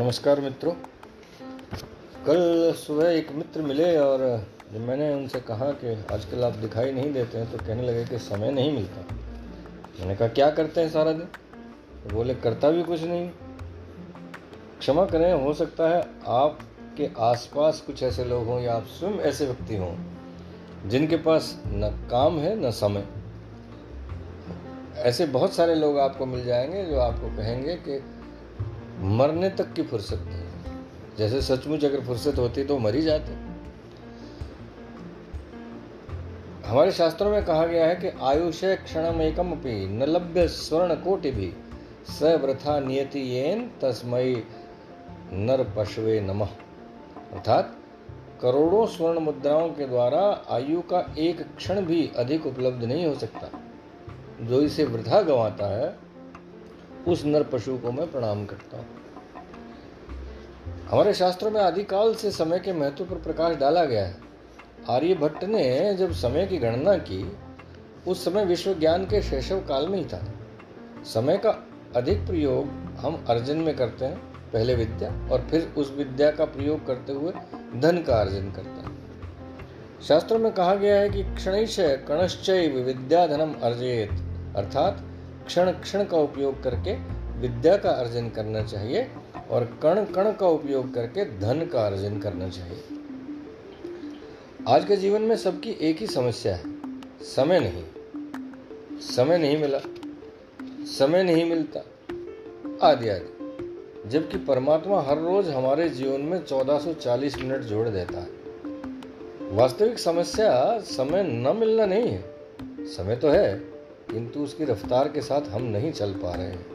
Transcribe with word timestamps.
नमस्कार 0.00 0.40
मित्रों। 0.40 0.72
कल 2.26 2.72
सुबह 2.76 3.10
एक 3.10 3.32
मित्र 3.32 3.62
मिले 3.62 3.96
और 3.96 4.46
जब 4.72 4.80
मैंने 4.80 5.14
उनसे 5.14 5.40
कहा 5.40 5.70
कि 5.70 6.04
आजकल 6.14 6.44
आप 6.44 6.52
दिखाई 6.52 6.92
नहीं 6.92 7.12
देते 7.12 7.38
हैं 7.38 7.52
तो 7.52 7.58
कहने 7.58 7.82
लगे 7.82 8.04
कि 8.04 8.18
समय 8.18 8.50
नहीं 8.50 8.72
मिलता। 8.72 9.00
मैंने 10.00 10.16
कहा, 10.16 10.28
क्या 10.28 10.50
करते 10.50 10.80
हैं 10.80 10.90
सारा 10.90 11.12
दिन? 11.12 11.26
तो 12.02 12.14
बोले, 12.14 12.34
करता 12.34 12.70
भी 12.70 12.82
कुछ 12.82 13.02
नहीं। 13.02 13.30
क्षमा 14.78 15.04
करें, 15.04 15.32
हो 15.32 15.54
सकता 15.54 15.88
है 15.88 16.02
आपके 16.26 17.10
आसपास 17.18 17.80
कुछ 17.80 18.02
ऐसे 18.02 18.24
लोग 18.24 18.46
हों 18.46 18.60
या 18.60 18.74
आप 18.74 18.84
स्वयं 18.84 19.12
ऐसे 19.12 19.46
व्यक्ति 19.46 19.76
हों, 19.76 19.96
जिनके 20.88 21.16
पास 21.16 21.62
न 21.66 22.08
काम 22.10 22.38
है, 22.38 22.66
न 22.66 22.70
समय। 22.70 23.04
ऐसे 24.96 25.26
बहुत 25.26 25.52
सारे 25.52 25.74
लोग 25.74 25.98
आपको 25.98 26.26
मिल 26.26 26.44
जाएँगे 26.44 26.84
जो 26.84 27.00
आपको 27.00 27.36
कहेंगे 27.36 27.76
कि 27.76 28.04
मरने 29.00 29.48
तक 29.50 29.72
की 29.72 29.82
फुर्सत 29.82 30.24
नहीं 30.26 30.76
जैसे 31.18 31.40
सचमुच 31.42 31.84
अगर 31.84 32.00
फुर्सत 32.00 32.38
होती 32.38 32.64
तो 32.64 32.78
मर 32.78 32.94
ही 32.94 33.02
जाते। 33.02 33.32
हमारे 36.68 36.92
शास्त्रों 36.92 37.30
में 37.30 37.44
कहा 37.44 37.66
गया 37.66 37.86
है 37.86 37.94
कि 37.96 38.08
आयुष 38.22 38.60
क्षण 38.64 39.20
एकम 39.20 39.50
अपनी 39.52 39.86
न 39.86 40.02
लभ्य 40.02 40.48
स्वर्ण 40.48 40.94
कोटि 40.94 41.30
भी। 41.30 41.52
सव्रथा 42.08 42.78
नियति 42.80 43.20
येन 43.20 43.70
तस्मय 43.82 44.34
नर 45.32 45.72
पशुवे 45.76 46.20
नमः। 46.20 46.48
अर्थात 47.32 47.76
करोड़ों 48.42 48.86
स्वर्ण 48.86 49.18
मुद्राओं 49.18 49.68
के 49.68 49.86
द्वारा 49.86 50.20
आयु 50.50 50.80
का 50.80 51.14
एक 51.18 51.42
क्षण 51.56 51.80
भी 51.80 52.10
अधिक 52.16 52.46
उपलब्ध 52.46 52.84
नहीं 52.84 53.06
हो 53.06 53.14
सकता। 53.14 53.50
जो 54.40 54.60
इसे 54.62 54.84
वृथा 54.84 55.20
गंवाता 55.22 55.66
है 55.66 56.09
उस 57.08 57.24
नर 57.24 57.42
पशु 57.42 57.78
को 57.78 57.92
मैं 57.92 58.12
प्रणाम 58.12 58.46
करता 58.46 58.76
हूँ। 58.76 58.86
हमारे 60.90 61.14
शास्त्रों 61.14 61.50
में 61.50 61.60
आदिकाल 61.60 62.14
से 62.14 62.30
समय 62.30 62.58
के 62.58 62.72
महत्व 62.72 63.04
पर 63.04 63.14
प्रकाश 63.14 63.56
डाला 63.56 63.84
गया 63.84 64.06
है। 64.06 64.16
आर्यभट्ट 64.90 65.44
ने 65.44 65.94
जब 65.94 66.12
समय 66.12 66.46
की 66.46 66.58
गणना 66.58 66.96
की, 66.96 67.32
उस 68.08 68.24
समय 68.24 68.44
विश्व 68.44 68.74
ज्ञान 68.74 69.04
के 69.04 69.22
शैशव 69.22 69.58
काल 69.60 69.88
में 69.88 69.98
ही 69.98 70.04
था। 70.04 70.22
समय 71.04 71.38
का 71.38 71.66
अधिक 71.96 72.26
प्रयोग 72.26 72.66
हम 72.98 73.24
अर्जन 73.28 73.56
में 73.56 73.76
करते 73.76 74.04
हैं, 74.04 74.18
पहले 74.52 74.74
विद्या 74.74 75.28
और 75.32 75.46
फिर 75.50 75.74
उस 75.78 75.94
विद्या 75.96 76.30
का 76.30 76.44
प्रयोग 76.44 76.86
करते 76.86 77.12
हुए 77.12 77.32
धन 77.76 78.04
का 78.06 78.20
अर्जन 78.20 78.50
करते 78.50 78.70
हैं। 78.70 78.98
शास्त्रों 80.08 80.38
में 80.38 80.52
कहा 80.52 80.74
गया 80.74 81.00
है 81.00 81.10
कि 81.10 81.22
क्षणिशय 81.22 82.04
कणश्चय 82.08 82.68
विद्या 82.68 83.26
धनम 83.26 83.54
अर्जयत, 83.62 84.10
अर्थात 84.56 85.06
क्षण 85.50 85.70
क्षण 85.70 86.04
का 86.04 86.16
उपयोग 86.16 86.62
करके 86.62 86.94
विद्या 87.40 87.76
का 87.76 87.90
अर्जन 87.90 88.28
करना 88.28 88.62
चाहिए 88.62 89.10
और 89.50 89.64
कण 89.64 90.04
कण 90.04 90.32
का 90.32 90.46
उपयोग 90.46 90.94
करके 90.94 91.38
धन 91.38 91.66
का 91.66 91.86
अर्जन 91.86 92.18
करना 92.18 92.48
चाहिए। 92.48 92.84
आज 94.68 94.84
के 94.84 94.96
जीवन 94.96 95.22
में 95.22 95.36
सबकी 95.36 95.76
एक 95.80 95.98
ही 95.98 96.06
समस्या 96.06 96.56
है। 96.56 96.62
समय 97.22 97.60
नहीं। 97.60 97.84
समय 99.00 99.38
नहीं 99.38 99.58
मिला। 99.58 99.80
समय 100.84 101.22
नहीं 101.22 101.44
मिलता। 101.44 101.80
आदि 102.86 103.08
आदि। 103.08 103.36
जबकि 104.06 104.38
परमात्मा 104.38 105.02
हर 105.02 105.18
रोज 105.18 105.48
हमारे 105.48 105.88
जीवन 105.88 106.20
में 106.20 106.44
1440 106.44 107.38
मिनट 107.38 107.60
जोड़ 107.60 107.88
देता 107.88 108.20
है। 108.20 108.28
वास्तविक 109.50 109.98
समस्या, 109.98 110.78
समय 110.78 111.22
न 111.22 111.56
मिलना 111.56 111.86
नहीं 111.86 112.08
है। 112.08 112.34
समय 112.80 113.16
तो 113.16 113.30
है। 113.30 113.69
किंतु 114.12 114.40
उसकी 114.40 114.64
रफ्तार 114.64 115.08
के 115.08 115.20
साथ 115.20 115.42
हम 115.42 115.62
नहीं 115.62 115.92
चल 115.92 116.12
पा 116.12 116.34
रहे 116.34 116.46
हैं। 116.46 116.66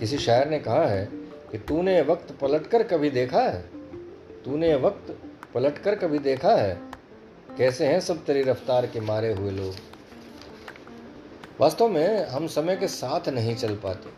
किसी 0.00 0.18
शायर 0.18 0.48
ने 0.48 0.58
कहा 0.58 0.86
है 0.86 1.08
कि 1.52 1.58
तूने 1.58 2.02
वक्त 2.02 2.38
पलटकर 2.40 2.82
कभी 2.82 3.10
देखा 3.10 3.40
है? 3.40 3.62
तूने 4.44 4.74
वक्त 4.74 5.18
पलटकर 5.54 5.94
कभी 5.94 6.18
देखा 6.18 6.56
है? 6.56 6.80
कैसे 7.58 7.86
हैं 7.86 8.00
सब 8.00 8.24
तेरी 8.24 8.42
रफ्तार 8.42 8.86
के 8.86 9.00
मारे 9.00 9.32
हुए 9.32 9.50
लोग? 9.50 9.74
वास्तव 11.60 11.88
में 11.88 12.26
हम 12.26 12.46
समय 12.46 12.76
के 12.76 12.88
साथ 12.88 13.28
नहीं 13.28 13.56
चल 13.56 13.74
पाते। 13.74 14.10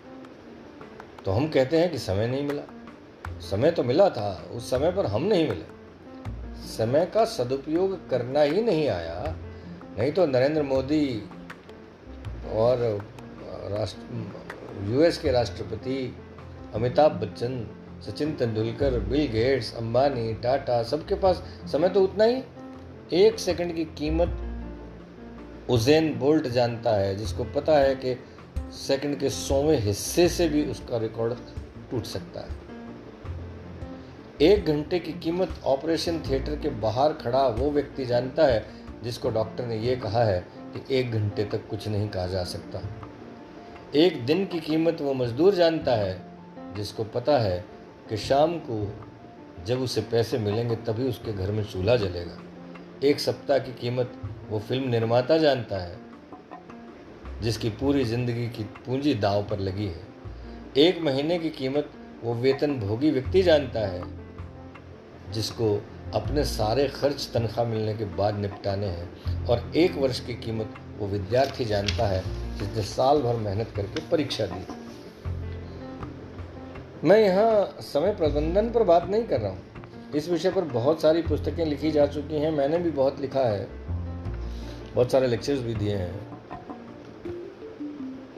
तो 1.25 1.31
हम 1.31 1.49
कहते 1.49 1.79
हैं 1.79 1.93
कि 1.93 1.99
समय 1.99 2.27
नहीं 2.27 2.47
मिला। 2.47 2.63
समय 3.41 3.71
तो 3.71 3.83
मिला 3.83 4.11
था, 4.11 4.51
उस 4.53 4.71
समय 4.71 4.93
पर 4.93 5.07
हम 5.07 5.23
नहीं 5.23 5.49
मिले। 5.49 5.77
समय 6.67 7.07
का 7.07 7.25
सदुपयोग 7.25 8.11
करना 8.11 8.41
ही 8.41 8.63
नहीं 8.63 8.89
आया। 8.89 9.37
नहीं 9.99 10.13
तो 10.13 10.27
नरेंद्र 10.27 10.63
मोदी 10.63 11.29
और 12.47 12.79
राष्ट्र, 13.71 14.91
यूएस 14.91 15.19
के 15.19 15.31
राष्ट्रपति 15.33 16.15
अमिताभ 16.75 17.13
बच्चन, 17.13 17.67
सचिन 18.07 18.33
तेंदुलकर, 18.33 18.99
बिल 19.01 19.27
गेट्स, 19.27 19.75
अंबानी, 19.77 20.33
टाटा, 20.35 20.83
सबके 20.83 21.15
पास 21.15 21.43
समय 21.73 21.89
तो 21.89 22.03
उतना 22.03 22.25
ही। 22.25 22.43
एक 23.15 23.39
सेकंड 23.39 23.75
की 23.75 23.85
कीमत 23.85 24.37
उजैन 25.71 26.13
बोल्ट 26.19 26.47
जानता 26.47 26.91
है, 26.91 27.15
जिसको 27.17 27.45
पता 27.45 27.79
है 27.79 27.95
कि 27.95 28.17
सेकंड 28.73 29.19
के 29.19 29.31
सौवें 29.31 29.79
हिस्से 29.79 30.29
से 30.29 30.49
भी 30.49 30.65
उसका 30.65 30.97
रिकॉर्ड 30.97 31.35
टूट 31.91 32.05
सकता 32.05 32.41
है। 32.41 32.65
एक 34.43 34.67
घंटे 34.67 34.99
की 34.99 35.13
कीमत 35.13 35.61
ऑपरेशन 35.65 36.19
थिएटर 36.21 36.57
के 36.57 36.69
बाहर 36.81 37.13
खड़ा 37.13 37.47
वो 37.49 37.71
व्यक्ति 37.71 38.05
जानता 38.05 38.47
है, 38.47 38.65
जिसको 39.03 39.31
डॉक्टर 39.31 39.67
ने 39.67 39.77
यह 39.77 40.01
कहा 40.01 40.25
है 40.25 40.45
कि 40.77 40.95
एक 40.95 41.11
घंटे 41.11 41.45
तक 41.45 41.67
कुछ 41.69 41.89
नहीं 41.89 42.09
कहा 42.09 42.27
जा 42.27 42.45
सकता। 42.45 42.83
एक 43.95 44.25
दिन 44.27 44.45
की 44.47 44.61
कीमत 44.61 45.01
वो 45.01 45.15
मजदूर 45.15 45.55
जानता 45.55 45.93
है, 45.93 46.21
जिसको 46.77 47.05
पता 47.05 47.39
है 47.39 47.65
कि 48.09 48.17
शाम 48.17 48.59
को 48.61 48.87
जब 49.67 49.81
उसे 49.81 50.01
पैसे 50.01 50.39
मिलेंगे 50.39 50.77
तभी 50.77 51.09
उसके 51.09 51.33
घर 51.33 51.51
में 51.51 51.63
चूल्हा 51.65 51.97
जलेगा। 51.97 52.39
एक 53.05 53.21
सप्ताह 53.21 53.59
की 53.59 53.73
कीमत 53.73 54.13
वो 54.51 54.59
फ़िल्म 54.59 54.89
निर्माता 54.89 55.39
जानता 55.39 55.77
है, 55.77 55.97
जिसकी 57.43 57.71
पूरी 57.71 58.05
ज़िंदगी 58.05 58.47
की 58.49 58.65
पूंजी 58.87 59.15
दाव 59.15 59.43
पर 59.45 59.59
लगी 59.59 59.87
है। 59.87 60.05
एक 60.77 61.01
महीने 61.03 61.39
की 61.39 61.51
कीमत 61.51 61.91
वो 62.25 62.35
वेतन 62.35 62.79
भोगी 62.81 63.11
व्यक्ति 63.11 63.43
जानता 63.43 63.81
है, 63.81 64.03
जिसको 65.33 65.69
अपने 66.15 66.45
सारे 66.45 66.87
खर्च 66.89 67.29
तनख्वाह 67.35 67.67
मिलने 67.67 67.95
के 67.95 68.05
बाद 68.17 68.39
निपटाने 68.39 68.87
हैं 68.87 69.47
और 69.47 69.73
एक 69.77 69.97
वर्ष 69.97 70.21
की 70.21 70.35
कीमत 70.35 70.75
वो 70.99 71.07
विद्यार्थी 71.07 71.65
जानता 71.65 72.07
है 72.07 72.23
जिसने 72.59 72.83
साल 72.83 73.21
भर 73.23 73.37
मेहनत 73.37 73.73
करके 73.77 74.09
परीक्षा 74.11 74.47
दी। 74.47 74.67
मैं 77.05 77.19
यहाँ 77.19 77.77
समय 77.83 78.15
प्रबंधन 78.15 78.71
पर 78.71 78.83
बात 78.83 79.09
नहीं 79.09 79.25
कर 79.25 79.41
रहा 79.41 79.51
हूँ। 79.51 80.13
इस 80.15 80.29
विषय 80.29 80.51
पर 80.51 80.65
बहुत 80.65 81.01
सारी 81.01 81.23
पुस्तकें 81.23 81.65
लिखी 81.67 81.91
जा 81.91 82.07
चुकी 82.07 82.35
हैं, 82.35 82.51
मैंने 82.51 82.79
भी 82.79 82.91
बहुत 82.91 83.21
लिखा 83.21 83.41
है। 83.41 83.69
बहुत 84.95 85.13
सारे 85.13 85.27
लेक्चर्स 85.27 85.61
भी 85.61 85.75
दिए 85.75 85.97
हैं। 85.97 86.27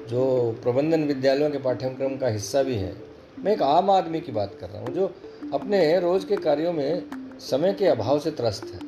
जो 0.08 0.56
प्रबंधन 0.62 1.04
विद्यालयों 1.04 1.50
के 1.50 1.58
पाठ्यक्रम 1.58 2.16
का 2.16 2.28
हिस्सा 2.28 2.62
भी 2.62 2.74
है। 2.74 2.92
मैं 3.38 3.52
एक 3.52 3.62
आम 3.62 3.90
आदमी 3.90 4.20
की 4.20 4.32
बात 4.32 4.54
कर 4.60 4.68
रहा 4.68 4.80
हूँ, 4.80 4.88
जो 4.88 5.14
अपने 5.54 5.98
रोज 6.00 6.24
के 6.24 6.36
कार्यों 6.36 6.72
में 6.72 7.02
समय 7.40 7.72
के 7.72 7.86
अभाव 7.86 8.18
से 8.18 8.30
त्रस्त 8.30 8.64
है। 8.64 8.80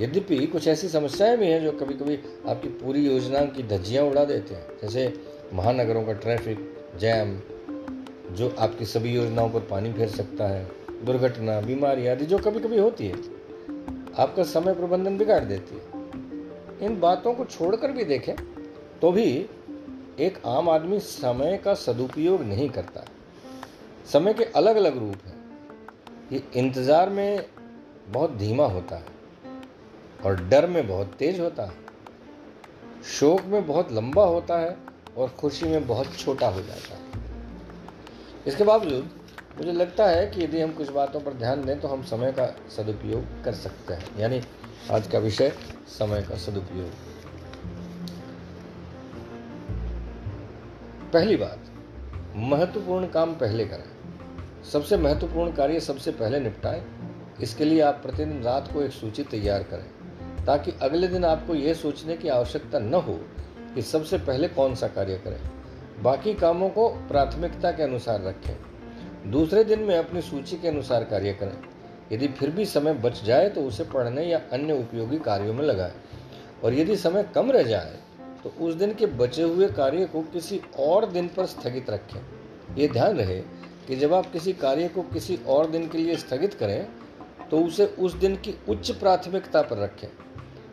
यद्यपि 0.00 0.46
कुछ 0.46 0.68
ऐसी 0.68 0.88
समस्याएँ 0.88 1.36
भी 1.36 1.46
हैं 1.46 1.62
जो 1.62 1.72
कभी 1.72 1.94
कभी 1.94 2.18
आपकी 2.48 2.68
पूरी 2.68 3.06
योजना 3.06 3.44
की 3.46 3.62
धज्जियाँ 3.62 4.04
उड़ा 4.04 4.24
देते 4.24 4.54
हैं। 4.54 4.66
जैसे 4.82 5.12
महानगरों 5.52 6.04
का 6.04 6.12
ट्रैफ़िक 6.12 6.58
जैम 6.98 7.40
जो 8.34 8.54
आपकी 8.58 8.86
सभी 8.86 9.14
योजनाओं 9.14 9.50
पर 9.50 9.60
पानी 9.60 9.92
फेर 9.92 10.08
सकता 10.08 10.46
है, 10.46 10.64
दुर्घटना, 11.04 11.60
बीमारी 11.60 12.06
आदि 12.06 12.26
जो 12.26 12.38
कभी 12.38 12.60
कभी 12.60 12.78
होती 12.78 13.06
है, 13.06 13.16
आपका 14.18 14.42
समय 14.42 14.74
प्रबंधन 14.74 15.18
बिगाड़ 15.18 15.44
देती 15.44 15.74
है। 15.74 15.82
इन 16.82 17.00
बातों 17.00 17.34
को 17.34 17.44
छोड़कर 17.44 17.92
भी 17.92 18.04
देखें 18.04 18.34
तो 19.02 19.12
भी 19.12 19.46
एक 20.20 20.38
आम 20.46 20.68
आदमी 20.68 20.98
समय 21.00 21.56
का 21.64 21.74
सदुपयोग 21.74 22.42
नहीं 22.42 22.68
करता। 22.68 23.04
समय 24.12 24.34
के 24.34 24.44
अलग 24.44 24.76
अलग 24.76 24.98
रूप 24.98 25.26
हैं। 25.26 25.33
ये 26.32 26.42
इंतज़ार 26.56 27.10
में 27.10 27.44
बहुत 28.08 28.36
धीमा 28.36 28.66
होता 28.66 28.96
है 28.96 29.12
और 30.24 30.40
डर 30.48 30.66
में 30.66 30.86
बहुत 30.88 31.14
तेज 31.18 31.40
होता 31.40 31.62
है। 31.62 31.82
शोक 33.10 33.44
में 33.44 33.66
बहुत 33.66 33.92
लंबा 33.92 34.24
होता 34.24 34.58
है 34.58 34.76
और 35.16 35.28
खुशी 35.30 35.66
में 35.66 35.86
बहुत 35.86 36.16
छोटा 36.16 36.48
हो 36.48 36.62
जाता 36.62 36.94
है। 36.94 37.22
इसके 38.46 38.64
बावजूद 38.64 39.10
मुझे 39.58 39.72
लगता 39.72 40.06
है 40.06 40.26
कि 40.26 40.42
यदि 40.44 40.60
हम 40.60 40.72
कुछ 40.72 40.90
बातों 40.90 41.20
पर 41.20 41.34
ध्यान 41.34 41.64
दें 41.64 41.80
तो 41.80 41.88
हम 41.88 42.02
समय 42.02 42.32
का 42.32 42.46
सदुपयोग 42.76 43.42
कर 43.44 43.54
सकते 43.54 43.94
हैं। 43.94 44.18
यानी 44.18 44.40
आज 44.90 45.06
का 45.06 45.18
विषय 45.18 45.52
समय 45.88 46.22
का 46.22 46.36
सदुपयोग। 46.36 46.90
पहली 51.12 51.36
बात, 51.36 51.58
महत्वपूर्ण 52.36 53.08
काम 53.08 53.34
पहले 53.34 53.64
करें। 53.64 53.93
सबसे 54.72 54.96
महत्वपूर्ण 54.96 55.52
कार्य 55.52 55.80
सबसे 55.80 56.10
पहले 56.10 56.40
निपटाएँ। 56.40 56.82
इसके 57.42 57.64
लिए 57.64 57.80
आप 57.80 58.00
प्रतिदिन 58.02 58.42
रात 58.42 58.70
को 58.72 58.82
एक 58.82 58.90
सूची 58.90 59.22
तैयार 59.22 59.62
करें, 59.62 59.84
ताकि 60.46 60.72
अगले 60.82 61.08
दिन 61.08 61.24
आपको 61.24 61.54
यह 61.54 61.74
सोचने 61.74 62.16
की 62.16 62.28
आवश्यकता 62.28 62.78
न 62.78 62.94
हो 62.94 63.18
कि 63.74 63.82
सबसे 63.82 64.18
पहले 64.18 64.48
कौन 64.48 64.74
सा 64.74 64.88
कार्य 64.88 65.16
करें। 65.18 65.40
बाकी 66.02 66.34
कामों 66.34 66.68
को 66.68 66.88
प्राथमिकता 67.08 67.70
के 67.70 67.82
अनुसार 67.82 68.22
रखें। 68.22 69.30
दूसरे 69.30 69.64
दिन 69.64 69.80
में 69.80 69.96
अपनी 69.98 70.22
सूची 70.22 70.56
के 70.56 70.68
अनुसार 70.68 71.04
कार्य 71.04 71.32
करें। 71.32 71.56
यदि 72.12 72.28
फिर 72.28 72.50
भी 72.50 72.64
समय 72.66 72.94
बच 72.94 73.22
जाए 73.24 73.48
तो 73.48 73.62
उसे 73.62 73.84
पढ़ने 73.84 74.24
या 74.24 74.40
अन्य 74.52 74.72
उपयोगी 74.72 75.18
कार्यों 75.18 75.54
में 75.54 75.64
लगाएँ। 75.64 75.92
और 76.64 76.74
यदि 76.74 76.96
समय 76.96 77.22
कम 77.34 77.50
रह 77.50 77.62
जाए 77.62 77.96
तो 78.44 78.52
उस 78.60 78.74
दिन 78.74 78.94
के 78.94 79.06
बचे 79.06 79.42
हुए 79.42 79.68
कार्य 79.68 80.04
को 80.06 80.22
किसी 80.22 80.60
और 80.78 81.06
दिन 81.06 81.28
पर 81.28 81.46
स्थगित 81.46 81.90
रखें। 81.90 82.20
ये 82.76 82.88
ध्यान 82.88 83.16
रहे 83.16 83.40
कि 83.88 83.96
जब 83.96 84.14
आप 84.14 84.30
किसी 84.32 84.52
कार्य 84.52 84.88
को 84.88 85.02
किसी 85.04 85.38
और 85.46 85.70
दिन 85.70 85.88
के 85.88 85.98
लिए 85.98 86.16
स्थगित 86.16 86.54
करें 86.54 86.86
तो 87.50 87.58
उसे 87.58 87.86
उस 87.86 88.14
दिन 88.14 88.36
की 88.36 88.54
उच्च 88.68 88.90
प्राथमिकता 88.90 89.62
पर 89.62 89.78
रखें। 89.78 90.08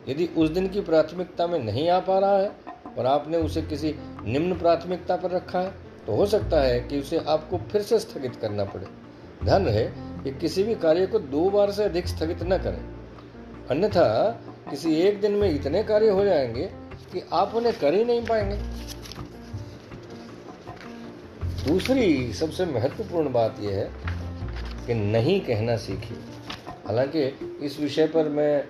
यदि 0.08 0.26
उस 0.36 0.50
दिन 0.50 0.68
की 0.68 0.80
प्राथमिकता 0.80 1.46
में 1.46 1.58
नहीं 1.58 1.88
आ 1.90 1.98
पा 2.00 2.18
रहा 2.18 2.38
है 2.38 2.50
और 2.98 3.06
आपने 3.06 3.38
उसे 3.38 3.62
किसी 3.62 3.94
निम्न 4.24 4.58
प्राथमिकता 4.58 5.16
पर 5.16 5.30
रखा 5.30 5.60
है 5.60 5.74
तो 6.06 6.14
हो 6.14 6.26
सकता 6.26 6.60
है 6.60 6.80
कि 6.80 7.00
उसे 7.00 7.18
आपको 7.18 7.58
फिर 7.72 7.82
से 7.82 7.98
स्थगित 7.98 8.36
करना 8.36 8.64
पड़े। 8.64 8.86
ध्यान 9.44 9.66
रहे 9.66 9.84
कि 10.24 10.30
किसी 10.38 10.62
भी 10.62 10.74
कार्य 10.74 11.06
को 11.06 11.18
दो 11.18 11.48
बार 11.50 11.70
से 11.70 11.84
अधिक 11.84 12.06
स्थगित 12.06 12.42
न 12.42 12.58
करें। 12.58 12.80
अन्यथा 13.70 14.06
किसी 14.70 14.94
एक 14.96 15.20
दिन 15.20 15.32
में 15.32 15.48
इतने 15.50 15.82
कार्य 15.82 16.08
हो 16.08 16.24
जाएँगे 16.24 16.64
कि 17.12 17.22
आप 17.32 17.54
उन्हें 17.54 17.78
कर 17.78 17.94
ही 17.94 18.04
नहीं 18.04 18.24
पाएँगे। 18.26 18.56
दूसरी 21.66 22.32
सबसे 22.32 22.64
महत्वपूर्ण 22.66 23.32
बात 23.32 23.56
यह 23.60 23.72
है 23.72 23.90
कि 24.86 24.94
नहीं 24.94 25.40
कहना 25.40 25.76
सीखिए। 25.76 26.16
हालाँकि 26.86 27.22
इस 27.66 27.78
विषय 27.80 28.06
पर 28.06 28.28
मैं 28.28 28.62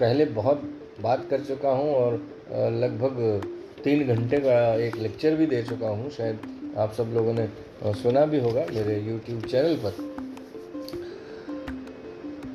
पहले 0.00 0.24
बहुत 0.34 0.62
बात 1.02 1.26
कर 1.30 1.40
चुका 1.40 1.70
हूँ 1.70 1.94
और 1.94 2.12
लगभग 2.72 3.20
तीन 3.84 4.06
घंटे 4.06 4.38
का 4.38 4.58
एक 4.78 4.96
लेक्चर 4.96 5.34
भी 5.34 5.46
दे 5.46 5.62
चुका 5.62 5.88
हूँ, 5.88 6.10
शायद 6.10 6.74
आप 6.78 6.92
सब 6.92 7.12
लोगों 7.14 7.32
ने 7.32 7.48
सुना 7.94 8.24
भी 8.26 8.40
होगा 8.40 8.66
मेरे 8.72 9.00
यूट्यूब 9.00 9.42
चैनल 9.42 9.76
पर। 9.84 10.12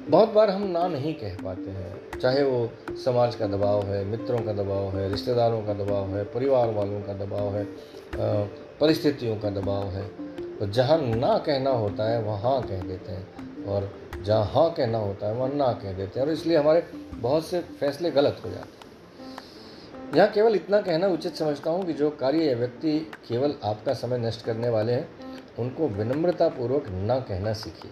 बहुत 0.10 0.34
बार 0.34 0.50
हम 0.50 0.64
ना 0.68 0.88
नहीं 0.88 1.14
कह 1.14 1.36
पाते 1.44 1.72
हैं, 1.72 2.20
चाहे 2.20 2.44
वो 2.44 2.70
समाज 3.06 3.36
का 3.36 3.48
दबाव 3.48 3.84
है, 3.86 4.04
मित्रों 4.06 4.40
का 4.40 4.54
दबाव 4.54 4.98
है, 4.98 5.10
रिश्तेदारों 5.12 5.62
का 5.62 5.74
दबाव 5.76 6.16
है, 6.16 6.24
परिवार 6.30 6.74
वालों 6.74 7.02
का 7.02 7.14
दबाव 7.16 7.56
है 7.56 7.68
परिस्थितियों 8.82 9.36
का 9.36 9.50
दबाव 9.50 9.84
है। 9.84 10.08
तो 10.58 10.68
जहाँ 10.68 10.98
ना 10.98 11.38
कहना 11.38 11.70
होता 11.70 12.10
है, 12.10 12.22
वहाँ 12.22 12.62
कह 12.62 12.82
देते 12.82 13.12
हैं। 13.12 13.66
और 13.66 13.92
जहाँ 14.24 14.46
हाँ 14.46 14.74
कहना 14.74 14.98
होता 14.98 15.28
है, 15.28 15.34
वहाँ 15.34 15.54
ना 15.54 15.74
कह 15.74 15.94
देते 15.94 16.20
हैं। 16.20 16.28
और 16.28 16.34
इसलिए 16.34 16.58
हमारे 16.58 16.84
बहुत 17.16 17.46
से 17.46 17.60
फैसले 17.60 18.12
गलत 18.12 18.42
हो 18.46 18.50
जाते 18.50 18.70
हैं। 18.70 18.78
यहाँ 20.16 20.32
केवल 20.32 20.56
इतना 20.56 20.82
कहना 20.82 21.08
उचित 21.08 21.36
समझता 21.36 21.72
हूँ 21.72 21.86
कि 21.86 21.94
जो 21.94 22.10
कार्य 22.10 22.44
या 22.44 22.56
व्यक्ति 22.58 23.00
केवल 23.28 23.56
आपका 23.64 23.94
समय 23.94 24.18
नष्ट 24.18 24.46
करने 24.46 24.70
वाले 24.70 24.94
हैं, 24.94 25.10
उनको 25.60 25.88
विनम्रतापूर्वक 25.88 26.90
ना 26.90 27.20
कहना 27.20 27.54
सीखिए। 27.54 27.92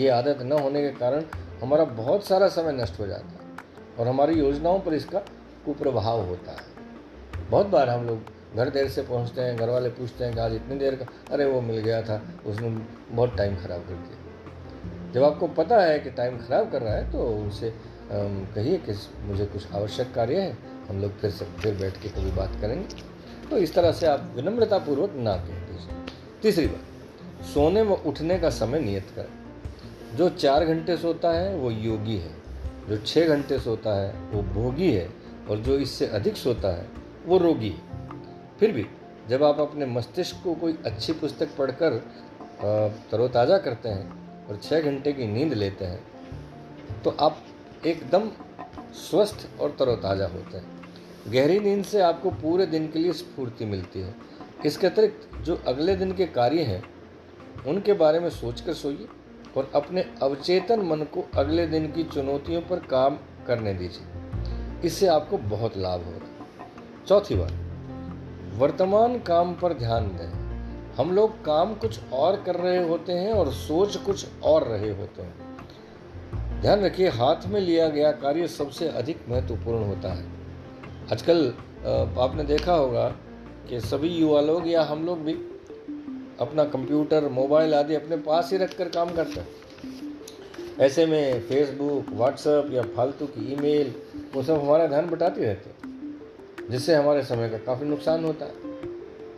ये 0.00 0.08
आदत 0.08 0.38
न 0.42 0.52
होने 0.52 0.82
के 0.82 0.88
कारण 0.88 1.24
हमारा 1.62 1.84
बहुत 1.84 2.24
सारा 2.24 2.48
समय 2.48 2.72
नष्ट 2.72 3.00
हो 3.00 3.06
जाता 3.06 3.44
है 3.44 3.50
और 3.98 4.08
हमारी 4.08 4.34
योजनाओं 4.34 4.80
पर 4.80 4.94
इसका 4.94 5.18
कुप्रभाव 5.66 6.26
होता 6.26 6.52
है। 6.52 7.48
बहुत 7.50 7.66
बार 7.66 7.88
हम 7.88 8.06
लोग 8.06 8.18
घर 8.56 8.68
देर 8.70 8.88
से 8.88 9.02
पहुँचते 9.02 9.40
हैं 9.40 9.56
घर 9.56 9.68
वाले 9.68 9.88
पूछते 9.88 10.24
हैं 10.24 10.34
कि 10.34 10.40
आज 10.40 10.54
इतनी 10.54 10.76
देर 10.78 10.94
का? 10.94 11.06
अरे 11.30 11.44
वो 11.44 11.60
मिल 11.60 11.78
गया 11.78 12.02
था, 12.02 12.20
उसने 12.46 12.68
बहुत 13.10 13.36
टाइम 13.36 13.56
ख़राब 13.56 13.80
कर 13.80 13.94
दिया। 13.94 15.12
जब 15.12 15.22
आपको 15.22 15.46
पता 15.46 15.80
है 15.80 15.98
कि 15.98 16.10
टाइम 16.10 16.38
ख़राब 16.38 16.70
कर 16.72 16.82
रहा 16.82 16.94
है 16.94 17.10
तो 17.12 17.26
उनसे 17.26 17.72
कहिए 18.12 18.78
कि 18.78 18.92
मुझे 19.22 19.46
कुछ 19.46 19.72
आवश्यक 19.72 20.12
कार्य 20.14 20.40
है, 20.40 20.56
हम 20.88 21.00
लोग 21.02 21.18
फिर 21.18 21.30
से, 21.30 21.44
फिर 21.44 21.74
बैठ 21.74 22.02
के 22.02 22.08
कभी 22.08 22.30
बात 22.30 22.60
करेंगे। 22.60 22.86
तो 23.50 23.58
इस 23.58 23.74
तरह 23.74 23.92
से 23.92 24.06
आप 24.06 24.32
विनम्रतापूर्वक 24.36 25.14
ना 25.16 25.36
कह 25.36 25.60
दीजिए। 25.66 26.04
तीसरी 26.42 26.66
बात, 26.66 27.44
सोने 27.44 27.82
व 27.82 27.92
उठने 28.06 28.38
का 28.38 28.50
समय 28.50 28.80
नियत 28.80 29.06
करें। 29.16 30.16
जो 30.16 30.28
चार 30.28 30.64
घंटे 30.64 30.96
सोता 30.96 31.30
है, 31.30 31.54
वो 31.56 31.70
योगी 31.70 32.16
है। 32.16 32.32
जो 32.88 32.96
छः 32.96 33.28
घंटे 33.28 33.58
सोता 33.58 33.94
है, 34.00 34.14
वो 34.32 34.42
भोगी 34.42 34.92
है। 34.92 35.08
और 35.50 35.58
जो 35.58 35.78
इससे 35.78 36.06
अधिक 36.06 36.36
सोता 36.36 36.68
है, 36.68 36.86
वो 37.26 37.38
रोगी 37.38 37.68
है। 37.68 37.93
फिर 38.60 38.72
भी 38.72 38.86
जब 39.28 39.42
आप 39.44 39.60
अपने 39.60 39.86
मस्तिष्क 39.86 40.42
को 40.44 40.54
कोई 40.54 40.76
अच्छी 40.86 41.12
पुस्तक 41.12 41.56
पढ़कर 41.56 41.96
तरोताज़ा 43.10 43.58
करते 43.58 43.88
हैं 43.88 44.46
और 44.48 44.56
छः 44.62 44.80
घंटे 44.80 45.12
की 45.12 45.26
नींद 45.26 45.52
लेते 45.54 45.84
हैं 45.84 47.02
तो 47.04 47.10
आप 47.20 47.38
एकदम 47.86 48.30
स्वस्थ 49.00 49.48
और 49.60 49.74
तरोताज़ा 49.78 50.26
होते 50.26 50.56
हैं। 50.56 51.32
गहरी 51.32 51.58
नींद 51.60 51.84
से 51.84 52.00
आपको 52.00 52.30
पूरे 52.32 52.66
दिन 52.66 52.86
के 52.88 52.98
लिए 52.98 53.12
स्फूर्ति 53.12 53.64
मिलती 53.64 54.00
है। 54.00 54.14
इसके 54.66 54.86
अतिरिक्त 54.86 55.36
जो 55.36 55.54
अगले 55.66 55.96
दिन 55.96 56.12
के 56.12 56.26
कार्य 56.28 56.62
हैं, 56.62 56.82
उनके 57.66 57.92
बारे 57.94 58.20
में 58.20 58.28
सोचकर 58.30 58.74
सोइए 58.74 59.06
और 59.56 59.70
अपने 59.74 60.04
अवचेतन 60.22 60.80
मन 60.80 61.02
को 61.14 61.24
अगले 61.36 61.66
दिन 61.66 61.90
की 61.92 62.04
चुनौतियों 62.04 62.60
पर 62.60 62.78
काम 62.90 63.18
करने 63.46 63.74
दीजिए। 63.74 64.86
इससे 64.86 65.06
आपको 65.06 65.38
बहुत 65.38 65.76
लाभ 65.76 66.04
होगा। 66.04 67.04
चौथी 67.06 67.34
बात 67.34 67.52
वर्तमान 68.56 69.18
काम 69.18 69.54
पर 69.54 69.72
ध्यान 69.72 70.06
दें। 70.08 70.32
हम 70.94 71.10
लोग 71.12 71.44
काम 71.44 71.74
कुछ 71.74 71.98
और 72.12 72.36
कर 72.42 72.54
रहे 72.54 72.82
होते 72.88 73.12
हैं 73.12 73.32
और 73.32 73.52
सोच 73.52 73.96
कुछ 73.96 74.26
और 74.42 74.64
रहे 74.64 74.90
होते 74.90 75.22
हैं। 75.22 76.60
ध्यान 76.60 76.80
रखिए, 76.80 77.08
हाथ 77.08 77.46
में 77.46 77.60
लिया 77.60 77.88
गया 77.88 78.12
कार्य 78.12 78.48
सबसे 78.48 78.88
अधिक 78.88 79.24
महत्वपूर्ण 79.28 79.84
होता 79.84 80.12
है। 80.12 80.24
आजकल 81.12 81.46
आपने 82.18 82.44
देखा 82.44 82.74
होगा 82.74 83.08
कि 83.68 83.80
सभी 83.80 84.08
युवा 84.08 84.40
लोग 84.40 84.68
या 84.68 84.82
हम 84.82 85.04
लोग 85.06 85.18
भी 85.18 85.34
अपना 86.40 86.64
कंप्यूटर, 86.64 87.28
मोबाइल 87.28 87.74
आदि 87.74 87.94
अपने 87.94 88.16
पास 88.22 88.52
ही 88.52 88.58
रख 88.58 88.76
कर 88.78 88.88
काम 88.88 89.10
करते 89.10 89.40
हैं। 89.40 89.48
ऐसे 90.80 91.06
में 91.06 91.40
फेसबुक 91.40 92.12
व्हाट्सएप 92.12 92.70
या 92.72 92.82
फालतू 92.96 93.26
की 93.26 93.52
ईमेल, 93.52 93.94
वो 94.34 94.42
सब 94.42 94.60
हमारा 94.60 94.86
ध्यान 94.86 95.06
बटाती 95.06 95.40
रहती 95.40 95.70
है। 95.70 95.73
जिससे 96.70 96.94
हमारे 96.94 97.22
समय 97.22 97.48
का 97.48 97.58
काफ़ी 97.58 97.86
नुकसान 97.86 98.24
होता 98.24 98.44
है। 98.44 98.72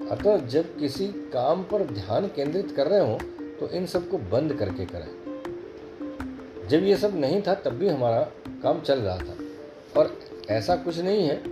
अतः 0.09 0.47
जब 0.47 0.77
किसी 0.79 1.07
काम 1.33 1.63
पर 1.63 1.83
ध्यान 1.85 2.27
केंद्रित 2.27 2.73
कर 2.77 2.87
रहे 2.87 3.01
हो 3.01 3.19
तो 3.61 3.69
इन 3.69 3.87
सबको 3.87 4.19
बंद 4.19 4.53
करके 4.53 4.85
करें। 4.85 5.09
जब 6.69 6.85
ये 6.85 6.97
सब 6.97 7.17
नहीं 7.17 7.43
था, 7.43 7.55
तब 7.55 7.71
भी 7.71 7.89
हमारा 7.89 8.23
काम 8.63 8.81
चल 8.81 8.99
रहा 8.99 9.17
था। 9.19 9.37
और 10.01 10.19
ऐसा 10.51 10.77
कुछ 10.77 10.99
नहीं 10.99 11.29
है 11.29 11.43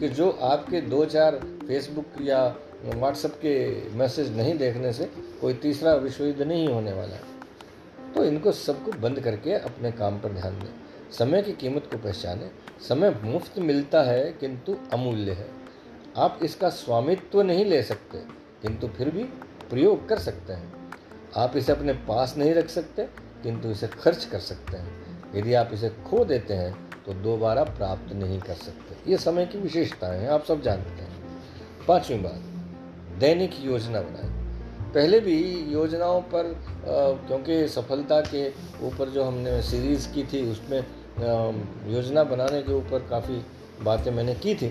कि 0.00 0.08
जो 0.08 0.30
आपके 0.30 0.80
दो 0.80 1.04
चार 1.04 1.36
फेसबुक 1.68 2.06
या 2.20 2.56
व्हाट्सएप 2.84 3.34
के 3.34 3.54
मैसेज 3.90 4.36
नहीं 4.36 4.56
देखने 4.58 4.92
से 4.92 5.04
कोई 5.40 5.54
तीसरा 5.54 5.94
विश्व 5.94 6.24
युद्ध 6.24 6.42
नहीं 6.42 6.68
होने 6.68 6.92
वाला 6.92 7.14
है। 7.14 8.12
तो 8.14 8.24
इनको 8.24 8.52
सबको 8.52 8.92
बंद 8.92 9.20
करके 9.20 9.54
अपने 9.54 9.92
काम 9.92 10.18
पर 10.20 10.32
ध्यान 10.32 10.58
दें। 10.58 10.87
समय 11.12 11.42
की 11.42 11.52
कीमत 11.52 11.88
को 11.92 11.98
पहचानें। 11.98 12.50
समय 12.88 13.10
मुफ़्त 13.24 13.58
मिलता 13.58 14.02
है, 14.02 14.32
किंतु 14.32 14.76
अमूल्य 14.92 15.32
है। 15.32 15.46
आप 16.16 16.38
इसका 16.42 16.68
स्वामित्व 16.70 17.42
नहीं 17.42 17.64
ले 17.64 17.82
सकते, 17.82 18.18
किंतु 18.62 18.88
फिर 18.88 19.10
भी 19.10 19.24
प्रयोग 19.70 20.08
कर 20.08 20.18
सकते 20.18 20.52
हैं। 20.52 20.72
आप 21.36 21.56
इसे 21.56 21.72
अपने 21.72 21.92
पास 22.08 22.34
नहीं 22.38 22.54
रख 22.54 22.68
सकते, 22.68 23.02
किंतु 23.42 23.70
इसे 23.70 23.88
खर्च 23.88 24.24
कर 24.24 24.38
सकते 24.40 24.76
हैं। 24.76 25.32
यदि 25.34 25.54
आप 25.54 25.70
इसे 25.72 25.88
खो 26.06 26.24
देते 26.24 26.54
हैं 26.54 26.72
तो 27.06 27.12
दोबारा 27.14 27.62
प्राप्त 27.64 28.12
नहीं 28.12 28.40
कर 28.40 28.54
सकते। 28.54 29.10
ये 29.10 29.16
समय 29.18 29.46
की 29.46 29.58
विशेषताएँ 29.58 30.20
हैं, 30.20 30.28
आप 30.28 30.44
सब 30.44 30.62
जानते 30.62 31.02
हैं। 31.02 31.86
पांचवी 31.88 32.18
बात, 32.18 32.40
दैनिक 33.20 33.54
योजना 33.60 34.00
बनाएँ। 34.00 34.36
पहले 34.94 35.20
भी 35.20 35.38
योजनाओं 35.72 36.20
पर 36.24 36.54
क्योंकि 36.84 37.66
सफलता 37.68 38.20
के 38.24 38.48
ऊपर 38.82 39.08
जो 39.08 39.24
हमने 39.24 39.60
सीरीज़ 39.62 40.08
की 40.08 40.22
थी, 40.22 40.50
उसमें 40.50 40.84
योजना 41.20 42.24
बनाने 42.24 42.62
के 42.62 42.72
ऊपर 42.72 43.06
काफ़ी 43.10 43.40
बातें 43.82 44.10
मैंने 44.10 44.34
की 44.34 44.54
थी। 44.54 44.68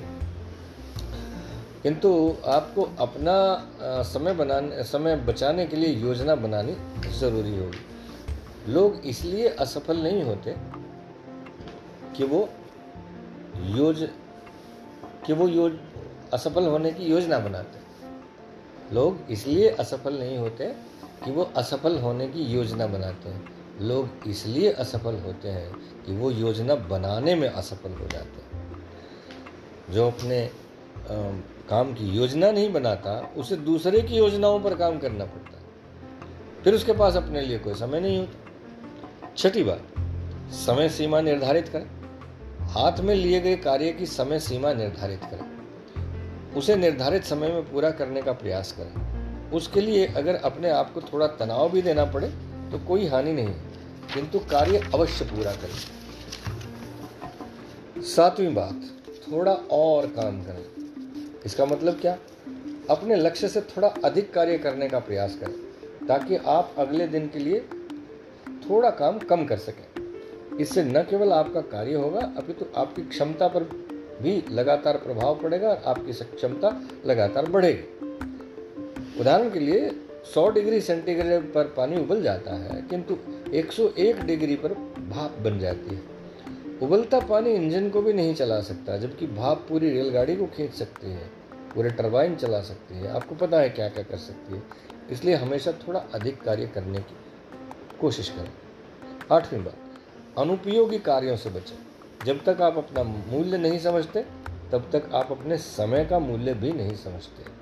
किंतु 1.83 2.35
आपको 2.45 2.89
अपना 2.99 3.33
समय 4.03 4.33
बनाने, 4.33 4.83
समय 4.83 5.15
बचाने 5.15 5.65
के 5.65 5.75
लिए 5.75 5.89
योजना 5.89 6.35
बनानी 6.35 6.75
ज़रूरी 7.19 7.57
होगी। 7.57 8.71
लोग 8.73 9.05
इसलिए 9.05 9.49
असफल 9.49 9.97
नहीं 9.97 10.23
होते 10.23 10.55
कि 12.17 12.23
वो 12.23 12.49
योज, 13.75 14.09
कि 15.25 15.33
वो 15.33 15.47
योज, 15.47 15.77
असफल 16.33 16.67
होने 16.67 16.91
की 16.91 17.03
योजना 17.03 17.39
बनाते। 17.39 17.85
लोग 18.95 19.31
इसलिए 19.31 19.69
असफल 19.69 20.19
नहीं 20.19 20.37
होते 20.37 20.65
कि 21.25 21.31
वो 21.31 21.49
असफल 21.57 21.97
होने 21.99 22.27
की 22.27 22.43
योजना 22.43 22.87
बनाते 22.87 23.29
हैं। 23.29 23.56
लोग 23.81 24.09
इसलिए 24.27 24.71
असफल 24.71 25.15
होते 25.15 25.47
हैं 25.47 25.73
कि 26.05 26.17
वो 26.17 26.31
योजना 26.31 26.75
बनाने 26.75 27.35
में 27.35 27.49
असफल 27.49 27.91
हो 27.91 28.07
जाते 28.07 28.55
हैं। 28.55 28.85
जो 29.91 30.07
अपने 30.07 30.49
आ, 30.97 31.09
काम 31.69 31.93
की 31.93 32.09
योजना 32.09 32.51
नहीं 32.51 32.73
बनाता 32.73 33.33
उसे 33.37 33.55
दूसरे 33.55 34.01
की 34.01 34.15
योजनाओं 34.15 34.59
पर 34.59 34.75
काम 34.75 34.99
करना 34.99 35.25
पड़ता 35.25 35.57
है। 35.57 35.63
फिर 36.63 36.73
उसके 36.73 36.93
पास 36.93 37.15
अपने 37.15 37.41
लिए 37.41 37.59
कोई 37.59 37.73
समय 37.73 37.99
नहीं 37.99 38.19
होता। 38.19 39.29
छठी 39.37 39.63
बात 39.63 39.83
समय 40.51 40.89
सीमा 40.89 41.21
निर्धारित 41.21 41.67
करें। 41.67 41.87
हाथ 42.65 42.99
में 42.99 43.15
लिए 43.15 43.39
गए 43.39 43.55
कार्य 43.55 43.91
की 43.91 44.05
समय 44.05 44.39
सीमा 44.39 44.73
निर्धारित 44.73 45.21
करें। 45.23 45.57
उसे 46.53 46.75
निर्धारित 46.75 47.23
समय 47.23 47.47
में 47.47 47.71
पूरा 47.71 47.89
करने 47.89 48.21
का 48.21 48.31
प्रयास 48.31 48.71
करें। 48.71 49.51
उसके 49.51 49.81
लिए 49.81 50.05
अगर 50.07 50.35
अपने 50.35 50.69
आप 50.69 50.93
को 50.93 51.01
थोड़ा 51.01 51.27
तनाव 51.27 51.69
भी 51.69 51.81
देना 51.81 52.05
पड़े 52.05 52.27
तो 52.71 52.79
कोई 52.79 53.07
हानि 53.07 53.33
नहीं 53.33 53.47
किंतु 54.13 54.39
कार्य 54.39 54.77
अवश्य 54.93 55.25
पूरा 55.25 55.51
करें। 55.51 55.75
सातवीं 58.03 58.53
बात, 58.53 58.81
थोड़ा 59.31 59.53
और 59.53 60.07
काम 60.07 60.41
करें। 60.43 60.65
इसका 61.45 61.65
मतलब 61.65 61.99
क्या? 61.99 62.17
अपने 62.89 63.15
लक्ष्य 63.15 63.47
से 63.47 63.61
थोड़ा 63.61 63.87
अधिक 63.87 64.33
कार्य 64.33 64.57
करने 64.57 64.89
का 64.89 64.99
प्रयास 64.99 65.35
करें, 65.35 65.55
ताकि 66.07 66.35
आप 66.35 66.75
अगले 66.77 67.07
दिन 67.07 67.27
के 67.27 67.39
लिए 67.39 67.59
थोड़ा 68.69 68.89
काम 68.89 69.19
कम 69.19 69.45
कर 69.45 69.57
सकें। 69.57 69.85
इससे 70.57 70.83
न 70.83 71.01
केवल 71.01 71.31
आपका 71.31 71.61
कार्य 71.61 71.93
होगा, 71.93 72.19
अपितु 72.37 72.65
तो 72.65 72.71
आपकी 72.79 73.01
क्षमता 73.01 73.47
पर 73.47 73.63
भी 74.21 74.43
लगातार 74.51 74.97
प्रभाव 74.97 75.35
पड़ेगा 75.35 75.69
और 75.69 75.81
आपकी 75.85 76.13
क्षमता 76.13 76.69
लगातार 77.05 77.45
बढ़ेगी। 77.45 77.83
उदाहरण 79.19 79.49
के 79.49 79.59
लिए 79.59 79.89
100 80.25 80.49
डिग्री 80.49 80.81
सेंटीग्रेड 80.81 81.53
पर 81.53 81.63
पानी 81.67 81.97
उबल 81.97 82.21
जाता 82.23 82.53
है, 82.53 82.81
किंतु 82.81 83.17
101 83.53 84.21
डिग्री 84.21 84.55
पर 84.55 84.73
भाप 85.09 85.37
बन 85.41 85.59
जाती 85.59 85.95
है। 85.95 86.03
उबलता 86.81 87.19
पानी 87.19 87.49
इंजन 87.49 87.89
को 87.89 88.01
भी 88.01 88.13
नहीं 88.13 88.35
चला 88.35 88.61
सकता, 88.61 88.97
जबकि 88.97 89.27
भाप 89.27 89.65
पूरी 89.69 89.89
रेलगाड़ी 89.89 90.35
को 90.35 90.45
खींच 90.45 90.73
सकती 90.73 91.11
है, 91.11 91.29
पूरे 91.75 91.89
टरबाइन 91.89 92.35
चला 92.35 92.61
सकती 92.61 92.95
है। 92.95 93.07
आपको 93.07 93.35
पता 93.35 93.59
है 93.59 93.69
क्या 93.69 93.89
क्या 93.89 94.03
कर 94.03 94.17
सकती 94.17 94.55
है। 94.55 94.63
इसलिए 95.11 95.35
हमेशा 95.35 95.71
थोड़ा 95.71 95.99
अधिक 95.99 96.43
कार्य 96.43 96.67
करने 96.67 96.99
की 96.99 97.15
कोशिश 98.01 98.29
करें। 98.29 98.51
आठवीं 99.31 99.63
बात, 99.63 99.77
अनुपयोगी 100.37 100.99
कार्यों 100.99 101.37
से 101.37 101.49
बचें। 101.49 101.77
जब 102.25 102.43
तक 102.43 102.61
आप 102.61 102.77
अपना 102.77 103.03
मूल्य 103.03 103.57
नहीं 103.57 103.79
समझते, 103.79 104.25
तब 104.71 104.89
तक 104.93 105.09
आप 105.13 105.31
अपने 105.31 105.57
समय 105.57 106.05
का 106.05 106.19
मूल्य 106.19 106.53
भी 106.53 106.71
नहीं 106.71 106.95
समझते। 106.95 107.56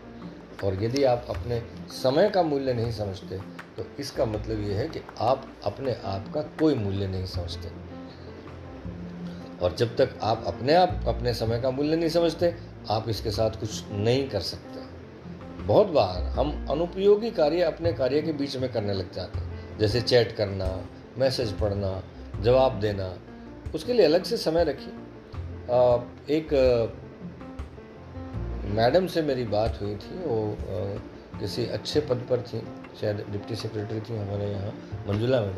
और 0.64 0.84
यदि 0.84 1.04
आप 1.04 1.26
अपने 1.30 1.62
समय 1.94 2.30
का 2.30 2.44
मूल्य 2.44 2.74
नहीं 2.74 2.92
समझते 2.92 3.38
तो 3.78 3.86
इसका 4.00 4.26
मतलब 4.26 4.62
ये 4.62 4.74
है 4.74 4.88
कि 4.88 5.00
आप 5.22 5.46
अपने 5.66 5.96
आप 6.06 6.32
का 6.34 6.42
कोई 6.60 6.76
मूल्य 6.76 7.08
नहीं 7.08 7.26
समझते। 7.26 7.70
और 9.62 9.76
जब 9.76 9.96
तक 9.96 10.18
आप 10.22 10.44
अपने 10.48 10.74
आप, 10.74 11.02
अपने 11.08 11.34
समय 11.34 11.62
का 11.62 11.72
मूल्य 11.72 11.96
नहीं 11.96 12.10
समझते, 12.10 12.56
आप 12.90 13.10
इसके 13.10 13.32
साथ 13.32 13.60
कुछ 13.60 13.84
नहीं 13.92 14.28
कर 14.30 14.40
सकते। 14.42 15.64
बहुत 15.64 15.88
बार 15.88 16.22
हम 16.30 16.68
अनुपयोगी 16.72 17.32
कार्य 17.32 17.62
अपने 17.62 17.94
कार्य 17.94 18.22
के 18.22 18.34
बीच 18.34 18.58
में 18.58 18.72
करने 18.74 18.94
लग 18.94 19.14
जाते 19.14 19.40
हैं। 19.40 19.78
जैसे 19.80 20.02
चैट 20.02 20.32
करना, 20.32 20.68
मैसेज 21.18 21.52
पढ़ना, 21.54 22.02
जवाब 22.42 22.80
देना, 22.80 23.14
उसके 23.76 23.94
लिए 23.94 24.06
अलग 24.06 24.24
से 24.24 24.38
समय 24.38 24.64
रखिए। 24.64 24.94
एक 26.36 26.50
मैडम 28.66 29.08
से 29.08 29.22
मेरी 29.22 29.44
बात 29.44 29.78
हुई 29.82 29.96
थी, 29.96 30.18
वो 30.20 30.56
किसी 31.40 31.66
अच्छे 31.66 32.00
पद 32.00 32.26
पर 32.30 32.42
थी, 32.42 32.60
शायद 33.02 33.26
डिप्टी 33.32 33.56
सेक्रेटरी 33.56 34.00
थी 34.00 34.18
हमारे 34.18 34.52
यहाँ, 34.52 34.74
मंजुला 35.08 35.42
में 35.42 35.56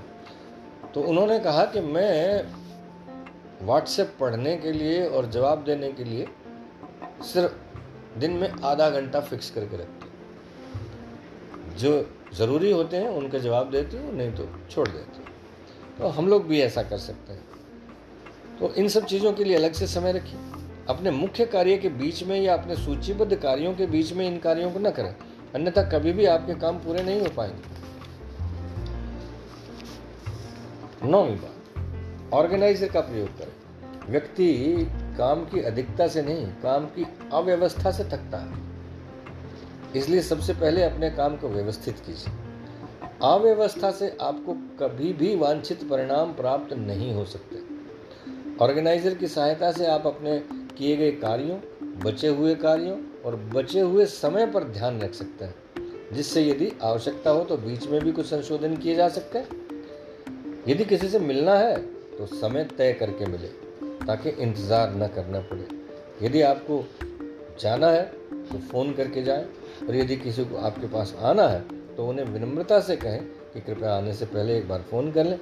तो 0.94 1.02
उन्होंने 1.02 1.40
कहा 1.40 1.66
कि 1.66 1.82
मैं 1.82 2.44
व्हाट्सएप 3.62 4.16
पढ़ने 4.20 4.56
के 4.58 4.72
लिए 4.72 5.06
और 5.08 5.30
जवाब 5.30 5.64
देने 5.64 5.92
के 5.92 6.04
लिए 6.04 6.28
सिर्फ़ 7.24 8.20
दिन 8.20 8.32
में 8.32 8.50
आधा 8.50 8.90
घंटा 8.90 9.20
फिक्स 9.22 9.50
करके 9.52 9.78
रखती 9.78 10.06
हूँ। 10.06 11.76
जो 11.78 12.10
ज़रूरी 12.34 12.72
होते 12.72 12.98
हैं, 12.98 13.10
उनके 13.10 13.40
जवाब 13.40 13.72
देती 13.72 13.98
हूँ, 13.98 14.14
नहीं 14.14 14.32
तो 14.32 14.48
छोड़ 14.72 14.88
देती 14.88 15.18
हूँ। 15.18 15.26
तो 16.00 16.08
हम 16.08 16.28
लोग 16.28 16.48
भी 16.48 16.62
ऐसा 16.62 16.84
कर 16.84 16.98
सकते 16.98 17.34
हैं। 17.34 17.44
तो 18.60 18.74
इन 18.74 18.88
सब 18.88 19.06
चीज़ों 19.06 19.34
के 19.34 19.44
लिए 19.44 19.56
अलग 19.56 19.74
से 19.74 19.88
समय 19.88 20.12
रखिए। 20.12 20.40
अपने 20.90 21.12
मुख्य 21.12 21.46
कार्य 21.46 21.78
के 21.78 21.90
बीच 21.90 22.24
में 22.24 22.42
या 22.42 22.54
अपने 22.54 22.76
सूचीबद्ध 22.76 23.36
कार्यों 23.36 23.74
के 23.74 23.86
बीच 23.86 24.14
में 24.14 24.28
इन 24.28 24.38
कार्यों 24.38 24.72
को 24.72 24.80
न 24.80 24.90
करें। 24.90 25.16
अन्यथा 25.56 25.84
कभी 25.84 26.12
भी 26.12 26.26
आपके 26.26 26.56
काम 26.56 26.78
पूरे 26.78 27.04
नहीं 27.04 27.22
हो 27.22 27.30
पाएँगे। 27.30 27.78
नौवीं 31.08 31.36
बात। 31.36 31.54
ऑर्गेनाइजर 32.34 32.88
का 32.88 33.00
प्रयोग 33.00 33.30
करें। 33.38 33.54
व्यक्ति 34.10 34.76
काम 35.18 35.46
की 35.46 35.62
अधिकता 35.62 36.08
से 36.08 36.22
नहीं, 36.22 36.48
काम 36.48 36.86
की 36.86 37.08
अव्यवस्था 37.34 37.92
से 37.92 38.04
थकता 38.04 38.38
है। 38.38 38.54
इसलिए 39.96 40.22
सबसे 40.22 40.54
पहले 40.54 40.84
अपने 40.84 41.10
काम 41.10 41.38
को 41.38 41.50
व्यवस्थित 41.50 42.00
कीजिए। 42.00 42.34
अव्यवस्था 43.24 43.92
से 43.92 44.18
आपको 44.22 44.54
कभी 44.54 45.14
भी 45.14 45.36
वांछित 45.36 45.90
परिणाम 45.90 46.34
प्राप्त 46.34 46.74
नहीं 46.74 47.14
हो 47.14 47.26
सकते। 47.26 47.58
ऑर्गेनाइजर 48.62 49.16
की 49.16 49.28
सहायता 49.28 49.72
से 49.72 49.86
आप 49.86 50.08
अपने 50.08 50.57
किए 50.78 50.96
गए 50.98 51.12
कार्यों, 51.14 51.58
बचे 52.04 52.28
हुए 52.30 52.56
कार्यों 52.56 52.98
और 53.26 53.36
बचे 53.54 53.80
हुए 53.80 54.06
समय 54.06 54.46
पर 54.46 54.64
ध्यान 54.64 55.00
रख 55.02 55.14
सकते 55.14 55.46
हैं, 55.46 55.56
जिससे 56.14 56.44
यदि 56.44 56.72
आवश्यकता 56.84 57.30
हो 57.30 57.44
तो 57.44 57.58
बीच 57.58 57.88
में 57.88 58.00
भी 58.02 58.12
कुछ 58.12 58.26
संशोधन 58.26 58.76
किए 58.78 58.96
जा 58.96 59.08
सकते 59.10 59.40
हैं। 59.40 59.66
यदि 60.68 60.86
किसी 60.86 61.08
से 61.10 61.20
मिलना 61.20 61.56
है 61.56 61.76
तो 62.18 62.26
समय 62.28 62.64
तय 62.78 62.94
करके 62.94 63.26
मिले, 63.26 63.48
ताकि 64.06 64.30
इंतज़ार 64.32 64.96
न 64.96 65.08
करना 65.08 65.40
पड़े। 65.42 65.68
यदि 66.22 66.42
आपको 66.44 66.84
जाना 67.62 67.88
है 67.88 68.04
तो 68.44 68.58
फ़ोन 68.62 68.94
करके 68.94 69.24
जाए, 69.24 69.46
और 69.88 69.96
यदि 69.96 70.16
किसी 70.18 70.46
को 70.46 70.58
आपके 70.58 70.88
पास 70.88 71.16
आना 71.22 71.48
है 71.48 71.62
तो 71.96 72.08
उन्हें 72.08 72.26
विनम्रता 72.26 72.80
से 72.80 72.96
कहें 72.98 73.22
कि 73.54 73.62
कृपया 73.62 73.96
आने 73.96 74.14
से 74.14 74.26
पहले 74.28 74.58
एक 74.58 74.68
बार 74.70 74.82
फ़ोन 74.92 75.12
कर 75.12 75.26
लें। 75.26 75.40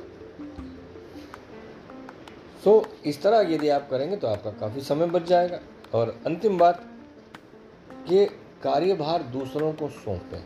सो 2.66 2.72
इस 3.06 3.22
तरह 3.22 3.54
यदि 3.54 3.70
आप 3.70 3.88
करेंगे 3.90 4.16
तो 4.18 4.28
आपका 4.28 4.52
काफ़ी 4.60 4.82
समय 4.82 5.08
बच 5.08 5.24
जाएगा। 5.24 5.60
और 5.94 6.10
अंतिम 6.26 6.58
बात, 6.58 6.82
कि 8.08 8.26
कार्यभार 8.64 9.24
दूसरों 9.34 9.72
को 9.74 9.90
सौंपें, 9.90 10.44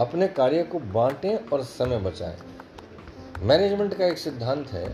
अपने 0.00 0.28
कार्य 0.28 0.62
को 0.62 0.78
बांटें 0.78 1.34
और 1.34 1.62
समय 1.64 1.98
बचाएँ। 2.00 2.36
मैनेजमेंट 3.42 3.94
का 3.94 4.06
एक 4.06 4.18
सिद्धांत 4.18 4.68
है, 4.68 4.86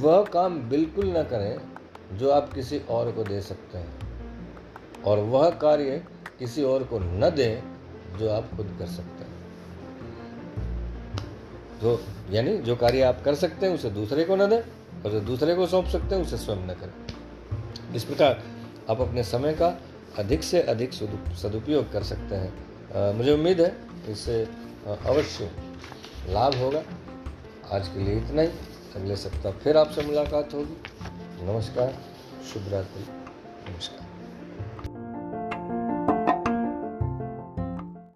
वह 0.00 0.22
काम 0.24 0.58
बिल्कुल 0.68 1.06
न 1.08 1.22
करें 1.24 2.16
जो 2.18 2.30
आप 2.30 2.52
किसी 2.52 2.78
और 2.90 3.10
को 3.12 3.24
दे 3.24 3.40
सकते 3.42 3.78
हैं, 3.78 5.02
और 5.04 5.18
वह 5.18 5.48
कार्य 5.58 6.02
किसी 6.38 6.62
और 6.64 6.84
को 6.84 6.98
न 6.98 7.30
दें 7.30 7.62
जो 8.18 8.30
आप 8.30 8.50
खुद 8.56 8.76
कर 8.78 8.86
सकते 8.88 9.24
हैं। 9.24 9.31
तो 11.82 12.00
यानी 12.30 12.58
जो 12.58 12.76
कार्य 12.76 13.02
आप 13.02 13.22
कर 13.24 13.34
सकते 13.34 13.66
हैं 13.66 13.74
उसे 13.74 13.90
दूसरे 13.90 14.24
को 14.24 14.36
न 14.36 14.48
दें 14.50 14.60
और 15.02 15.10
जो 15.10 15.20
दूसरे 15.20 15.54
को 15.54 15.66
सौंप 15.66 15.86
सकते 15.86 16.14
हैं 16.14 16.22
उसे 16.22 16.36
स्वयं 16.36 16.56
न 16.56 16.74
करें। 16.74 17.94
इस 17.94 18.04
प्रकार 18.04 18.42
आप 18.90 19.00
अपने 19.00 19.24
समय 19.24 19.54
का 19.54 19.78
अधिक 20.18 20.42
से 20.42 20.62
अधिक 20.62 20.92
सदुपयोग 20.92 21.92
कर 21.92 22.02
सकते 22.02 22.34
हैं। 22.34 22.52
आ, 22.92 23.12
मुझे 23.12 23.32
उम्मीद 23.32 23.60
है 23.60 23.76
इससे 24.08 24.48
अवश्य 25.06 25.50
लाभ 26.28 26.54
होगा। 26.54 26.82
आज 27.72 27.88
के 27.88 27.98
लिए 27.98 28.16
इतना 28.18 28.42
ही। 28.42 28.48
अगले 28.96 29.16
सप्ताह 29.16 29.52
फिर 29.52 29.76
आपसे 29.76 30.02
मुलाकात 30.02 30.54
होगी। 30.54 30.76
नमस्कार। 31.42 31.98
शुभ 32.52 32.68
रात्रि। 32.68 33.04
नमस्कार। 33.72 34.11